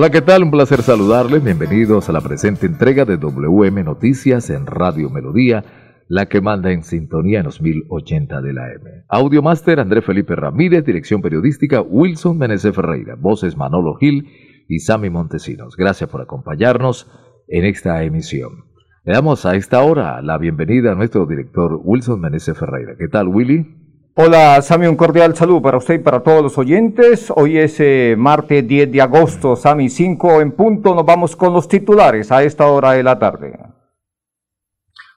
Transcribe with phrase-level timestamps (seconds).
[0.00, 0.44] Hola, ¿qué tal?
[0.44, 1.44] Un placer saludarles.
[1.44, 5.62] Bienvenidos a la presente entrega de WM Noticias en Radio Melodía,
[6.08, 9.04] la que manda en sintonía en los 1080 de la M.
[9.10, 14.26] Audio Master André Felipe Ramírez, dirección periodística Wilson Meneses Ferreira, voces Manolo Gil
[14.70, 15.76] y Sammy Montesinos.
[15.76, 17.06] Gracias por acompañarnos
[17.46, 18.64] en esta emisión.
[19.04, 22.94] Le damos a esta hora la bienvenida a nuestro director Wilson Meneses Ferreira.
[22.98, 23.79] ¿Qué tal, Willy?
[24.14, 27.32] Hola, Sami, un cordial saludo para usted y para todos los oyentes.
[27.34, 30.96] Hoy es eh, martes 10 de agosto, Sami 5 en punto.
[30.96, 33.56] Nos vamos con los titulares a esta hora de la tarde.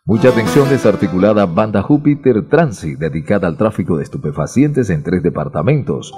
[0.06, 6.14] Mucha atención desarticulada banda Júpiter Transi, dedicada al tráfico de estupefacientes en tres departamentos.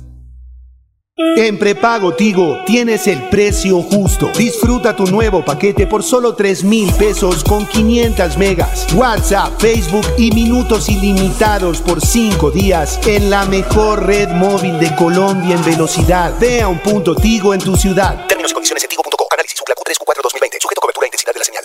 [1.38, 4.30] En prepago Tigo tienes el precio justo.
[4.36, 10.30] Disfruta tu nuevo paquete por solo 3 mil pesos con 500 megas, WhatsApp, Facebook y
[10.32, 16.34] minutos ilimitados por 5 días en la mejor red móvil de Colombia en velocidad.
[16.38, 18.26] Ve a un punto Tigo en tu ciudad.
[18.26, 19.26] Términos y condiciones en tigo.com.
[19.32, 20.58] Análisis Q3 Q4 2020.
[20.60, 21.64] Sujeto a cobertura e intensidad de la señal.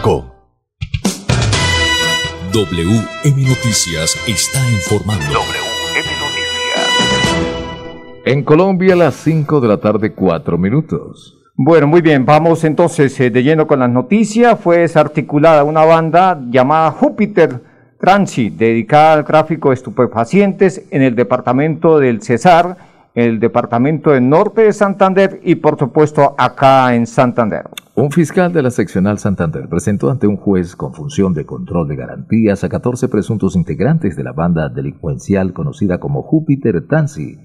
[0.00, 0.28] WM
[3.42, 5.24] Noticias está informando.
[5.24, 6.86] WM Noticias.
[8.24, 11.36] En Colombia, las 5 de la tarde, 4 minutos.
[11.56, 14.60] Bueno, muy bien, vamos entonces eh, de lleno con las noticias.
[14.60, 17.60] Fue desarticulada una banda llamada Júpiter
[17.98, 22.76] Transi, dedicada al tráfico de estupefacientes en el departamento del Cesar,
[23.16, 27.64] el departamento del norte de Santander y por supuesto acá en Santander.
[27.98, 31.96] Un fiscal de la seccional Santander presentó ante un juez con función de control de
[31.96, 37.36] garantías a 14 presuntos integrantes de la banda delincuencial conocida como Júpiter Tansi,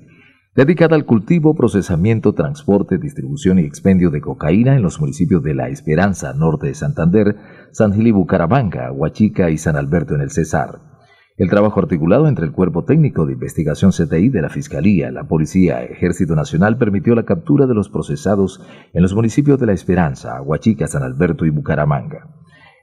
[0.54, 5.70] dedicada al cultivo, procesamiento, transporte, distribución y expendio de cocaína en los municipios de La
[5.70, 7.36] Esperanza, norte de Santander,
[7.72, 10.93] San Gil y Bucaramanga, Huachica y San Alberto en el Cesar.
[11.35, 15.83] El trabajo articulado entre el Cuerpo Técnico de Investigación CTI de la Fiscalía, la Policía,
[15.83, 18.62] Ejército Nacional permitió la captura de los procesados
[18.94, 22.27] en los municipios de La Esperanza, Huachica, San Alberto y Bucaramanga.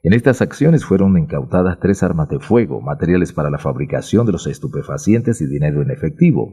[0.02, 4.48] En estas acciones fueron incautadas tres armas de fuego, materiales para la fabricación de los
[4.48, 6.52] estupefacientes y dinero en efectivo.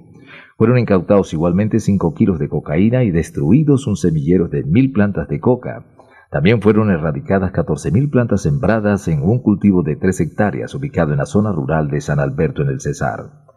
[0.56, 5.40] Fueron incautados igualmente 5 kilos de cocaína y destruidos un semillero de mil plantas de
[5.40, 5.97] coca.
[6.32, 11.26] También fueron erradicadas 14.000 plantas sembradas en un cultivo de 3 hectáreas ubicado en la
[11.26, 13.48] zona rural de San Alberto en el Cesar.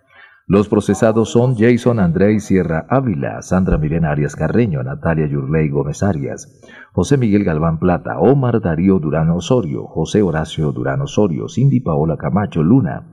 [0.47, 6.61] Los procesados son Jason André Sierra Ávila, Sandra Milena Arias Carreño, Natalia Yurley Gómez Arias,
[6.93, 12.65] José Miguel Galván Plata, Omar Darío Durán Osorio, José Horacio Durán Osorio, Cindy Paola Camacho
[12.65, 13.07] Luna,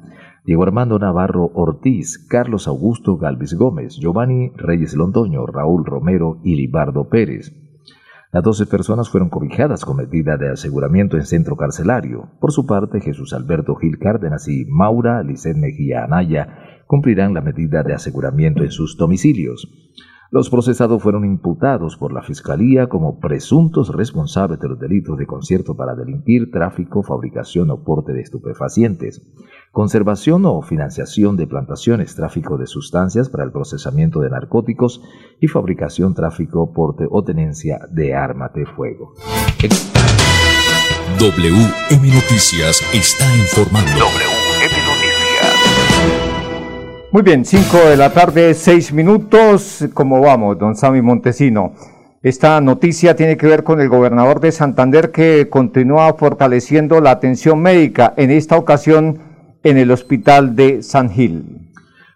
[0.46, 7.08] Diego Armando Navarro Ortiz, Carlos Augusto Galvis Gómez, Giovanni Reyes Londoño, Raúl Romero y Libardo
[7.10, 7.67] Pérez.
[8.34, 12.30] Las 12 personas fueron cobijadas con medida de aseguramiento en centro carcelario.
[12.42, 17.84] Por su parte, Jesús Alberto Gil Cárdenas y Maura Licet Mejía Anaya cumplirán la medida
[17.84, 19.70] de aseguramiento en sus domicilios.
[20.30, 25.76] Los procesados fueron imputados por la Fiscalía como presuntos responsables de los delitos de concierto
[25.76, 29.22] para delinquir, tráfico, fabricación o porte de estupefacientes,
[29.72, 35.02] conservación o financiación de plantaciones, tráfico de sustancias para el procesamiento de narcóticos
[35.40, 39.14] y fabricación, tráfico, porte o tenencia de armas de fuego.
[41.20, 44.06] WM Noticias está informando.
[47.18, 49.84] Muy bien, 5 de la tarde, 6 minutos.
[49.96, 51.74] ¿Cómo vamos, don Sammy Montesino?
[52.22, 57.60] Esta noticia tiene que ver con el gobernador de Santander que continúa fortaleciendo la atención
[57.60, 59.18] médica, en esta ocasión
[59.64, 61.72] en el hospital de San Gil.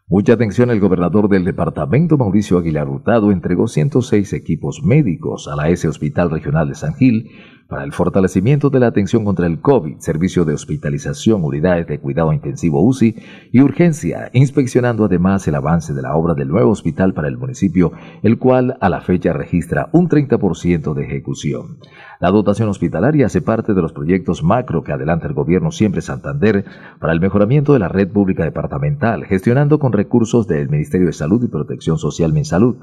[0.07, 5.69] Mucha atención, el gobernador del departamento, Mauricio Aguilar Hurtado, entregó 106 equipos médicos a la
[5.69, 7.31] S Hospital Regional de San Gil
[7.71, 12.33] para el fortalecimiento de la atención contra el COVID, servicio de hospitalización, unidades de cuidado
[12.33, 13.15] intensivo UCI
[13.53, 17.93] y urgencia, inspeccionando además el avance de la obra del nuevo hospital para el municipio,
[18.23, 21.77] el cual a la fecha registra un 30% de ejecución.
[22.19, 26.65] La dotación hospitalaria hace parte de los proyectos macro que adelanta el gobierno Siempre Santander
[26.99, 31.43] para el mejoramiento de la red pública departamental, gestionando con recursos del Ministerio de Salud
[31.43, 32.75] y Protección Social MinSalud.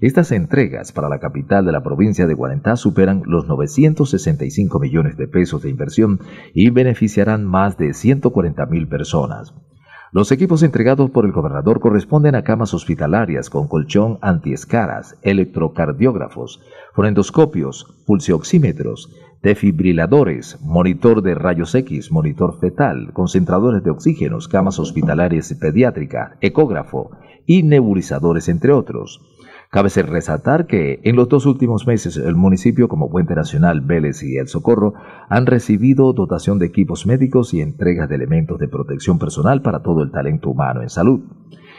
[0.00, 3.46] Estas entregas para la capital de la provincia de Guarentá superan los
[4.36, 6.20] 965 millones de pesos de inversión
[6.54, 9.54] y beneficiarán más de 140 mil personas.
[10.12, 16.62] Los equipos entregados por el gobernador corresponden a camas hospitalarias con colchón antiescaras, electrocardiógrafos,
[16.94, 19.10] fonendoscopios, pulsioxímetros,
[19.42, 27.10] defibriladores, monitor de rayos X, monitor fetal, concentradores de oxígenos, camas hospitalarias pediátrica, ecógrafo
[27.44, 29.20] y nebulizadores, entre otros.
[29.70, 34.36] Cabe resaltar que en los dos últimos meses el municipio como Puente Nacional, Vélez y
[34.36, 34.94] El Socorro
[35.28, 40.02] han recibido dotación de equipos médicos y entregas de elementos de protección personal para todo
[40.02, 41.20] el talento humano en salud.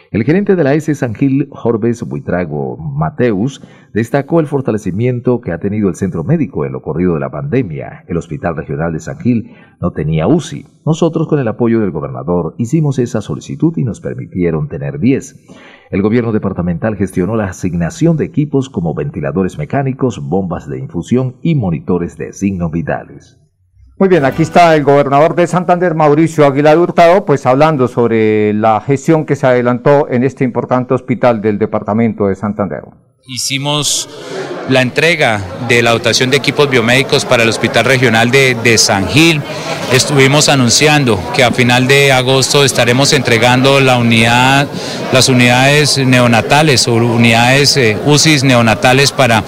[0.10, 3.62] El gerente de la S San Gil, Jorbes Buitrago Mateus,
[3.94, 8.06] destacó el fortalecimiento que ha tenido el centro médico en lo corrido de la pandemia.
[8.08, 9.52] El Hospital Regional de San Gil
[9.82, 10.66] no tenía UCI.
[10.86, 15.48] Nosotros, con el apoyo del gobernador, hicimos esa solicitud y nos permitieron tener 10.
[15.92, 21.56] El gobierno departamental gestionó la asignación de equipos como ventiladores mecánicos, bombas de infusión y
[21.56, 23.42] monitores de signos vitales.
[24.00, 28.80] Muy bien, aquí está el gobernador de Santander, Mauricio Aguilar Hurtado, pues hablando sobre la
[28.80, 32.84] gestión que se adelantó en este importante hospital del departamento de Santander.
[33.26, 34.08] Hicimos
[34.70, 39.42] la entrega de la dotación de equipos biomédicos para el Hospital Regional de, San Gil.
[39.92, 44.68] Estuvimos anunciando que a final de agosto estaremos entregando la unidad,
[45.12, 49.44] las unidades neonatales o unidades eh, UCIs neonatales para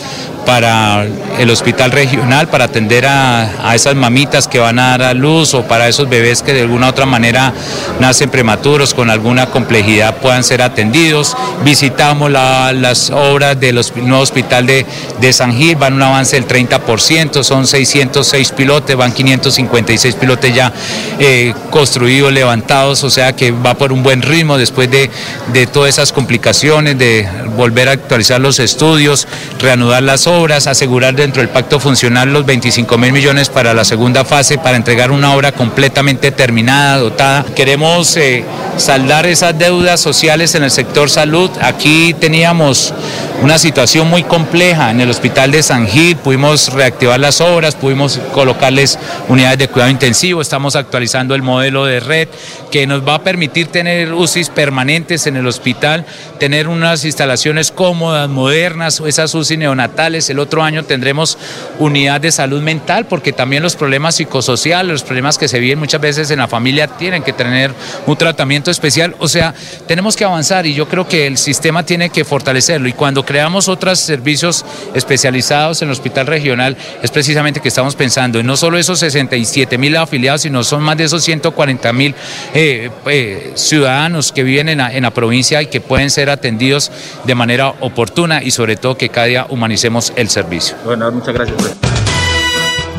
[0.50, 1.06] para
[1.38, 5.62] el hospital regional, para atender a, esas mamitas que van a dar a luz o
[5.68, 7.54] para esos bebés que de alguna u otra manera
[8.00, 11.38] nacen prematuros con alguna complejidad puedan ser atendidos.
[11.64, 14.88] Visitamos las obras del nuevo hospital de,
[15.34, 20.74] San Gil, van un avance del 30%, son 606 pilotes, van 556 pilotes ya
[21.20, 25.12] eh, construidos, levantados, o sea que va por un buen ritmo después de,
[25.54, 29.28] de todas esas complicaciones, de volver a actualizar los estudios,
[29.60, 33.84] reanudar las obras obras, asegurar dentro del pacto funcional los 25 mil millones para la
[33.84, 37.46] segunda fase, para entregar una obra completamente terminada, dotada.
[37.56, 38.46] Queremos eh,
[38.78, 41.50] saldar esas deudas sociales en el sector salud.
[41.62, 42.94] Aquí teníamos
[43.42, 48.20] una situación muy compleja en el hospital de San Gil, pudimos reactivar las obras, pudimos
[48.34, 52.28] colocarles unidades de cuidado intensivo, estamos actualizando el modelo de red
[52.70, 56.06] que nos va a permitir tener UCIs permanentes en el hospital,
[56.40, 60.30] tener unas instalaciones cómodas, modernas, esas UCI neonatales.
[60.30, 61.38] El otro año tendremos
[61.80, 66.02] unidad de salud mental porque también los problemas psicosociales, los problemas que se viven muchas
[66.02, 67.74] veces en la familia tienen que tener
[68.06, 69.16] un tratamiento especial.
[69.20, 69.54] O sea,
[69.88, 73.68] tenemos que avanzar y yo creo que el sistema tiene que fortalecerlo y cuando creamos
[73.68, 78.80] otros servicios especializados en el hospital regional, es precisamente que estamos pensando en no solo
[78.80, 82.16] esos 67 mil afiliados, sino son más de esos 140 mil
[82.56, 86.92] eh, eh, ciudadanos que viven en la, en la provincia y que pueden ser atendidos
[87.24, 90.76] de manera oportuna y sobre todo que cada día humanicemos el servicio.
[90.84, 91.56] Bueno, muchas gracias.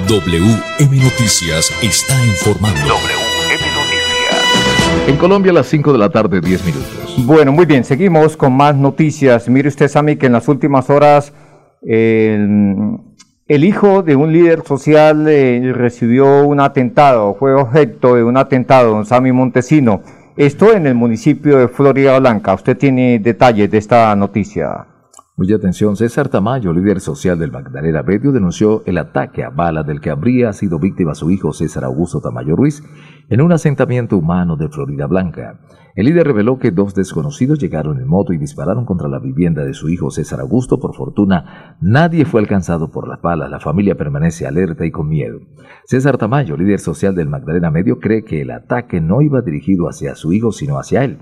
[0.06, 2.80] WM Noticias está informando.
[2.86, 3.79] WM Noticias.
[5.10, 7.24] En Colombia a las 5 de la tarde, 10 minutos.
[7.26, 9.48] Bueno, muy bien, seguimos con más noticias.
[9.48, 11.32] Mire usted, Sami, que en las últimas horas
[11.82, 13.00] el,
[13.48, 19.04] hijo de un líder social eh, recibió un atentado, fue objeto de un atentado, don
[19.04, 20.02] Sami Montesino.
[20.36, 22.54] Esto en el municipio de Florida Blanca.
[22.54, 24.86] Usted tiene detalles de esta noticia.
[25.40, 30.02] Mucha atención, César Tamayo, líder social del Magdalena Medio, denunció el ataque a bala del
[30.02, 32.82] que habría sido víctima su hijo César Augusto Tamayo Ruiz
[33.30, 35.58] en un asentamiento humano de Florida Blanca.
[35.94, 39.72] El líder reveló que dos desconocidos llegaron en moto y dispararon contra la vivienda de
[39.72, 40.78] su hijo César Augusto.
[40.78, 43.50] Por fortuna, nadie fue alcanzado por las balas.
[43.50, 45.38] La familia permanece alerta y con miedo.
[45.86, 50.14] César Tamayo, líder social del Magdalena Medio, cree que el ataque no iba dirigido hacia
[50.16, 51.16] su hijo, sino hacia él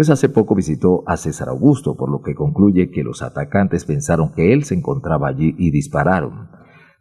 [0.00, 4.32] pues hace poco visitó a César Augusto, por lo que concluye que los atacantes pensaron
[4.32, 6.48] que él se encontraba allí y dispararon.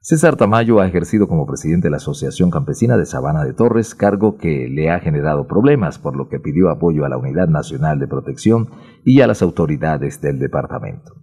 [0.01, 4.36] César Tamayo ha ejercido como presidente de la Asociación Campesina de Sabana de Torres, cargo
[4.38, 8.10] que le ha generado problemas, por lo que pidió apoyo a la Unidad Nacional de
[8.10, 8.68] Protección
[9.06, 11.13] y a las autoridades del departamento.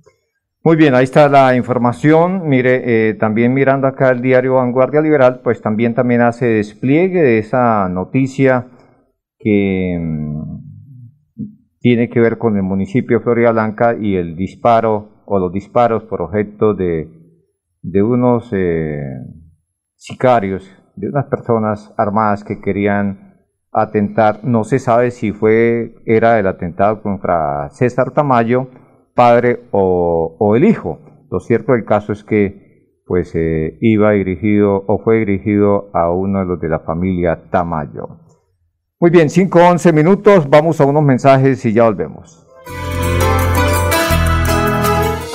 [0.65, 2.49] Muy bien, ahí está la información.
[2.49, 7.39] Mire, eh, también mirando acá el diario Vanguardia Liberal, pues también, también hace despliegue de
[7.39, 8.69] esa noticia
[9.39, 10.36] que mm,
[11.87, 16.03] tiene que ver con el municipio de Florida Blanca y el disparo o los disparos
[16.03, 17.09] por objeto de,
[17.81, 19.05] de unos eh,
[19.95, 23.37] sicarios, de unas personas armadas que querían
[23.71, 24.41] atentar.
[24.43, 28.67] No se sabe si fue era el atentado contra César Tamayo,
[29.15, 30.99] padre o, el hijo.
[31.31, 36.41] Lo cierto del caso es que pues eh, iba dirigido o fue dirigido a uno
[36.41, 38.26] de los de la familia Tamayo.
[38.99, 42.47] Muy bien, 5 11 minutos, vamos a unos mensajes y ya volvemos.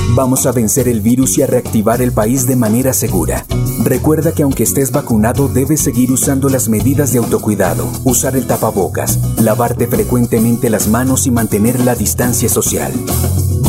[0.13, 3.45] Vamos a vencer el virus y a reactivar el país de manera segura.
[3.81, 9.19] Recuerda que aunque estés vacunado debes seguir usando las medidas de autocuidado, usar el tapabocas,
[9.39, 12.91] lavarte frecuentemente las manos y mantener la distancia social.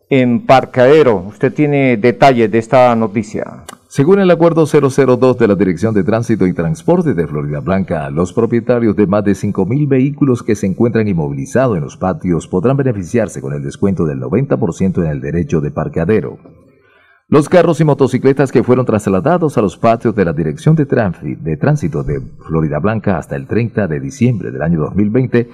[0.08, 1.16] en parqueadero.
[1.16, 3.44] Usted tiene detalles de esta noticia.
[3.90, 8.34] Según el acuerdo 002 de la Dirección de Tránsito y Transporte de Florida Blanca, los
[8.34, 13.40] propietarios de más de 5.000 vehículos que se encuentran inmovilizados en los patios podrán beneficiarse
[13.40, 16.36] con el descuento del 90% en el derecho de parqueadero.
[17.28, 21.56] Los carros y motocicletas que fueron trasladados a los patios de la Dirección de, de
[21.56, 25.48] Tránsito de Florida Blanca hasta el 30 de diciembre del año 2020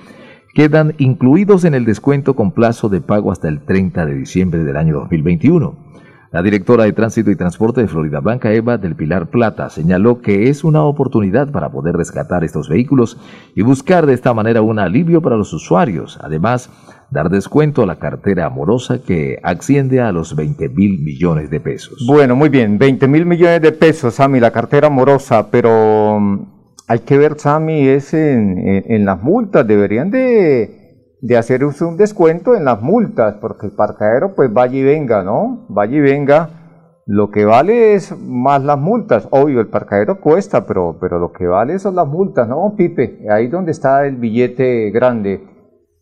[0.55, 4.77] quedan incluidos en el descuento con plazo de pago hasta el 30 de diciembre del
[4.77, 5.94] año 2021.
[6.35, 10.49] La directora de Tránsito y Transporte de Florida Blanca, Eva del Pilar Plata, señaló que
[10.51, 13.17] es una oportunidad para poder rescatar estos vehículos
[13.55, 16.19] y buscar de esta manera un alivio para los usuarios.
[16.21, 16.71] Además,
[17.13, 22.05] dar descuento a la cartera amorosa que asciende a los 20 mil millones de pesos.
[22.05, 26.47] Bueno, muy bien, 20 mil millones de pesos, Sami, la cartera amorosa, pero mm,
[26.89, 30.84] hay que ver, Sami, es en, las multas, deberían de,
[31.25, 35.65] de hacer un descuento en las multas, porque el parqueadero pues vaya y venga, ¿no?
[35.71, 36.51] Vaya y venga.
[37.07, 39.27] Lo que vale es más las multas.
[39.31, 43.27] Obvio, el parqueadero cuesta, pero, pero lo que vale son las multas, ¿no, Pipe?
[43.31, 45.49] Ahí donde está el billete grande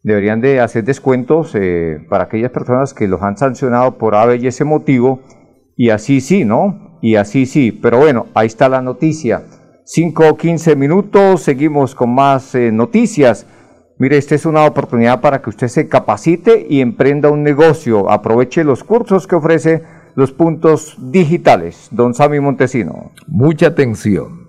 [0.02, 4.48] deberían de hacer descuentos eh, para aquellas personas que los han sancionado por A, y
[4.48, 5.20] ese motivo,
[5.76, 6.98] y así sí, ¿no?
[7.00, 9.44] Y así sí, pero bueno, ahí está la noticia.
[9.84, 13.46] 5 o 15 minutos, seguimos con más eh, noticias.
[14.02, 18.10] Mire, esta es una oportunidad para que usted se capacite y emprenda un negocio.
[18.10, 19.84] Aproveche los cursos que ofrece
[20.16, 21.86] los puntos digitales.
[21.92, 23.12] Don Sami Montesino.
[23.28, 24.48] Mucha atención.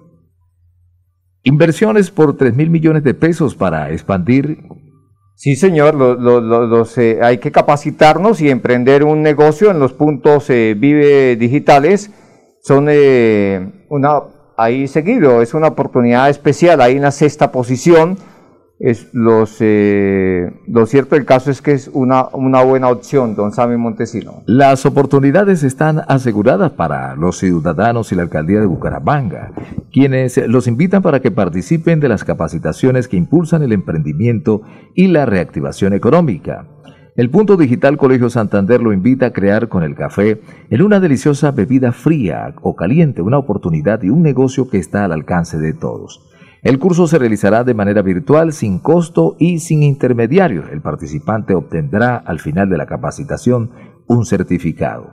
[1.43, 4.57] Inversiones por 3 mil millones de pesos para expandir
[5.35, 10.73] Sí, señor, los, eh, hay que capacitarnos y emprender un negocio en los puntos eh,
[10.75, 12.09] Vive Digitales.
[12.63, 14.19] Son eh, una,
[14.57, 18.17] ahí seguido, es una oportunidad especial, ahí en la sexta posición
[18.79, 19.59] es los,
[20.67, 24.43] lo cierto del caso es que es una, una buena opción, don Sammy Montesino.
[24.45, 29.51] Las oportunidades están aseguradas para los ciudadanos y la alcaldía de Bucaramanga,
[29.91, 34.61] quienes los invitan para que participen de las capacitaciones que impulsan el emprendimiento
[34.95, 36.67] y la reactivación económica.
[37.15, 41.51] El Punto Digital Colegio Santander lo invita a crear con el café en una deliciosa
[41.51, 46.32] bebida fría o caliente una oportunidad y un negocio que está al alcance de todos.
[46.63, 50.69] El curso se realizará de manera virtual, sin costo y sin intermediarios.
[50.71, 53.71] El participante obtendrá al final de la capacitación
[54.07, 55.11] un certificado.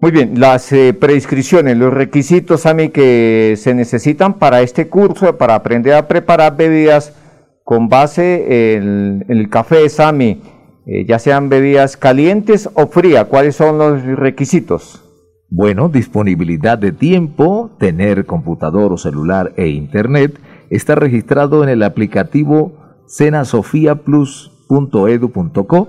[0.00, 5.38] Muy bien, las eh, preinscripciones, los requisitos, a mí que se necesitan para este curso,
[5.38, 7.14] para aprender a preparar bebidas
[7.62, 10.42] con base en, el café Sami,
[10.86, 15.11] eh, ya sean bebidas calientes o frías, ¿cuáles son los requisitos?
[15.54, 22.72] Bueno, disponibilidad de tiempo, tener computador o celular e internet, está registrado en el aplicativo
[23.06, 25.88] cenasofiaplus.edu.co,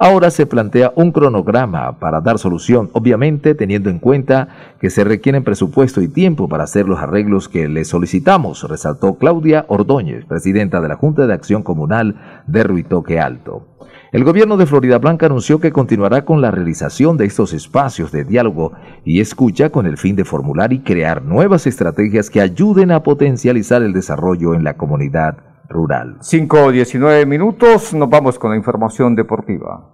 [0.03, 4.48] Ahora se plantea un cronograma para dar solución, obviamente teniendo en cuenta
[4.81, 9.66] que se requieren presupuesto y tiempo para hacer los arreglos que le solicitamos, resaltó Claudia
[9.68, 13.69] Ordóñez, presidenta de la Junta de Acción Comunal de Ruitoque Alto.
[14.12, 18.24] El gobierno de Florida Blanca anunció que continuará con la realización de estos espacios de
[18.24, 18.72] diálogo
[19.04, 23.82] y escucha con el fin de formular y crear nuevas estrategias que ayuden a potencializar
[23.82, 25.36] el desarrollo en la comunidad
[25.68, 26.16] rural.
[26.20, 29.88] 5 19 minutos, nos vamos con la información deportiva.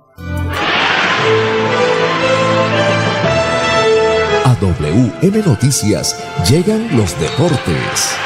[4.44, 8.16] A WM Noticias llegan los deportes.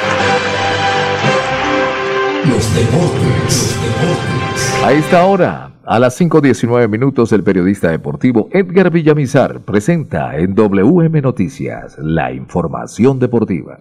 [2.49, 4.83] Los deportes, los deportes.
[4.83, 11.21] A esta hora, a las 5.19 minutos, el periodista deportivo Edgar Villamizar presenta en WM
[11.21, 13.79] Noticias la información deportiva.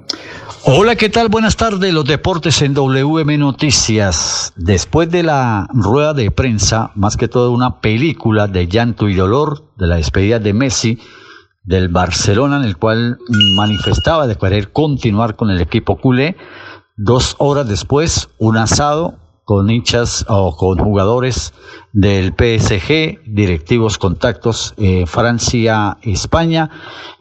[0.64, 1.30] Hola, ¿qué tal?
[1.30, 4.52] Buenas tardes, los deportes en WM Noticias.
[4.58, 9.72] Después de la rueda de prensa, más que todo una película de llanto y dolor
[9.78, 11.00] de la despedida de Messi
[11.64, 13.20] del Barcelona, en el cual
[13.56, 16.36] manifestaba de querer continuar con el equipo culé,
[17.02, 19.14] Dos horas después, un asado
[19.46, 21.54] con hinchas o con jugadores
[21.94, 26.70] del PSG, directivos contactos eh, Francia, España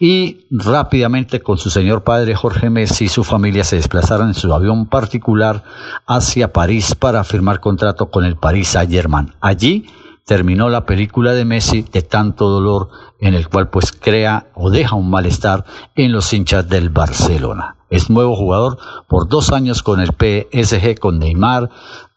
[0.01, 4.53] y rápidamente con su señor padre Jorge Messi y su familia se desplazaron en su
[4.53, 5.63] avión particular
[6.09, 9.33] hacia París para firmar contrato con el Paris Saint-Germain.
[9.41, 9.87] Allí
[10.29, 14.95] terminó la película de Messi de tanto dolor en el cual pues crea o deja
[14.95, 15.65] un malestar
[15.95, 17.77] en los hinchas del Barcelona.
[17.89, 18.77] Es nuevo jugador
[19.09, 21.71] por dos años con el PSG, con Neymar,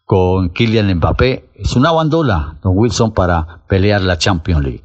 [0.04, 1.52] con Kylian Mbappé.
[1.56, 4.84] Es una bandola, don Wilson, para pelear la Champions League.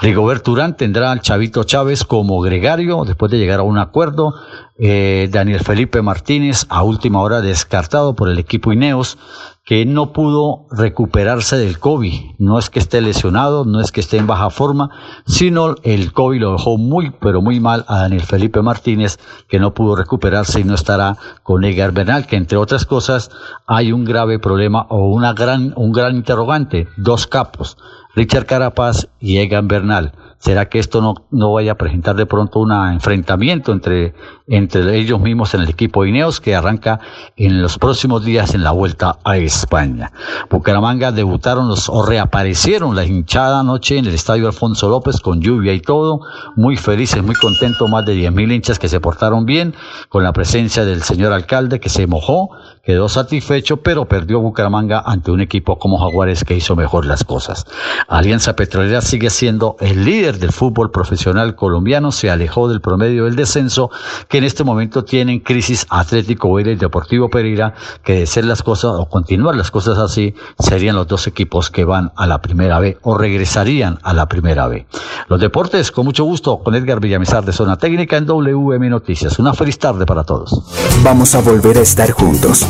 [0.00, 4.34] Rigobert Urán tendrá al Chavito Chávez como gregario después de llegar a un acuerdo.
[4.78, 9.18] Eh, Daniel Felipe Martínez, a última hora descartado por el equipo Ineos
[9.64, 12.12] que no pudo recuperarse del COVID.
[12.38, 14.90] No es que esté lesionado, no es que esté en baja forma,
[15.24, 19.72] sino el COVID lo dejó muy, pero muy mal a Daniel Felipe Martínez, que no
[19.72, 23.30] pudo recuperarse y no estará con Edgar Bernal, que entre otras cosas
[23.66, 27.76] hay un grave problema o una gran, un gran interrogante, dos capos,
[28.16, 30.12] Richard Carapaz y Egan Bernal.
[30.42, 34.12] ¿Será que esto no, no vaya a presentar de pronto un enfrentamiento entre,
[34.48, 36.98] entre ellos mismos en el equipo Ineos que arranca
[37.36, 40.10] en los próximos días en la vuelta a España?
[40.50, 45.74] Bucaramanga debutaron los, o reaparecieron la hinchada anoche en el estadio Alfonso López con lluvia
[45.74, 46.22] y todo,
[46.56, 49.76] muy felices, muy contentos, más de 10.000 hinchas que se portaron bien,
[50.08, 52.50] con la presencia del señor alcalde que se mojó,
[52.82, 57.64] quedó satisfecho, pero perdió Bucaramanga ante un equipo como Jaguares que hizo mejor las cosas.
[58.08, 63.36] Alianza Petrolera sigue siendo el líder del fútbol profesional colombiano se alejó del promedio del
[63.36, 63.90] descenso
[64.28, 68.92] que en este momento tienen crisis Atlético y Deportivo Pereira, que de ser las cosas
[68.96, 72.98] o continuar las cosas así, serían los dos equipos que van a la primera B
[73.02, 74.86] o regresarían a la primera B.
[75.28, 79.38] Los deportes, con mucho gusto, con Edgar Villamizar de Zona Técnica en WM Noticias.
[79.38, 80.62] Una feliz tarde para todos.
[81.02, 82.66] Vamos a volver a estar juntos,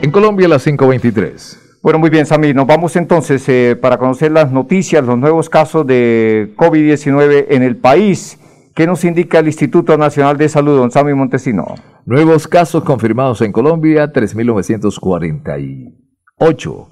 [0.00, 1.80] En Colombia a las 5.23.
[1.82, 2.54] Bueno, muy bien, Sami.
[2.54, 7.76] Nos vamos entonces eh, para conocer las noticias, los nuevos casos de COVID-19 en el
[7.76, 8.38] país.
[8.76, 11.74] ¿Qué nos indica el Instituto Nacional de Salud, don Sami Montesino?
[12.06, 16.88] Nuevos casos confirmados en Colombia, 3.948.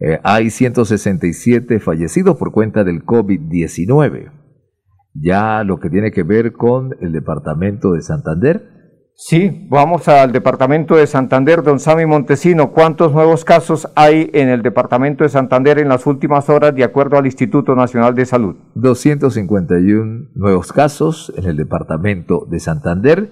[0.00, 4.32] Eh, hay 167 fallecidos por cuenta del COVID-19.
[5.14, 8.73] Ya lo que tiene que ver con el departamento de Santander.
[9.16, 12.72] Sí, vamos al departamento de Santander, don Sami Montesino.
[12.72, 17.16] ¿Cuántos nuevos casos hay en el departamento de Santander en las últimas horas, de acuerdo
[17.16, 18.56] al Instituto Nacional de Salud?
[18.74, 23.30] 251 nuevos casos en el departamento de Santander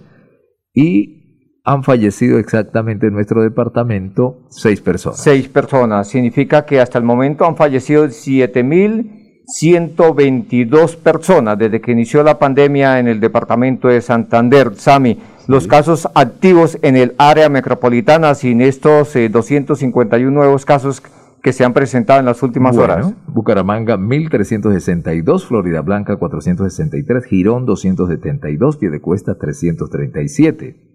[0.72, 1.22] y
[1.64, 5.20] han fallecido exactamente en nuestro departamento seis personas.
[5.20, 6.06] Seis personas.
[6.08, 13.08] Significa que hasta el momento han fallecido 7.122 personas desde que inició la pandemia en
[13.08, 14.74] el departamento de Santander.
[14.74, 21.02] Sami, los casos activos en el área metropolitana sin estos 251 nuevos casos
[21.42, 23.12] que se han presentado en las últimas horas.
[23.26, 30.92] Bucaramanga 1362, Florida Blanca 463, Girón 272, Piedecuesta 337.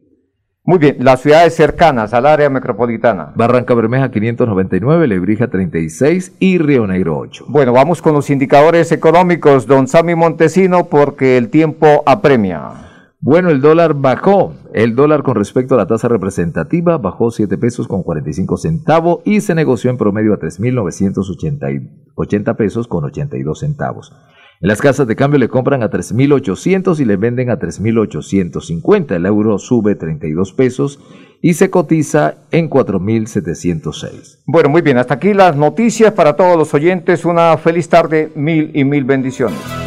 [0.64, 3.32] Muy bien, las ciudades cercanas al área metropolitana.
[3.36, 7.46] Barranca Bermeja 599, Lebrija 36 y Río Negro 8.
[7.48, 12.87] Bueno, vamos con los indicadores económicos, don Sammy Montesino, porque el tiempo apremia.
[13.20, 14.54] Bueno, el dólar bajó.
[14.74, 19.42] El dólar con respecto a la tasa representativa bajó 7 pesos con 45 centavos y
[19.42, 24.14] se negoció en promedio a 3.980 pesos con 82 centavos.
[24.60, 29.16] En las casas de cambio le compran a 3.800 y le venden a 3.850.
[29.16, 31.00] El euro sube 32 pesos
[31.42, 34.44] y se cotiza en 4.706.
[34.46, 37.26] Bueno, muy bien, hasta aquí las noticias para todos los oyentes.
[37.26, 39.87] Una feliz tarde, mil y mil bendiciones.